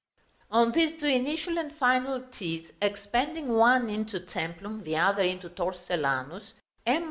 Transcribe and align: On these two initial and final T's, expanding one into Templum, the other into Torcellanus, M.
On 0.49 0.71
these 0.71 0.99
two 0.99 1.05
initial 1.05 1.59
and 1.59 1.75
final 1.77 2.23
T's, 2.31 2.71
expanding 2.81 3.49
one 3.53 3.87
into 3.87 4.19
Templum, 4.19 4.81
the 4.81 4.97
other 4.97 5.21
into 5.21 5.47
Torcellanus, 5.47 6.53
M. 6.87 6.99